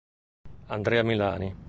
Andrea 0.69 1.03
Milani 1.03 1.53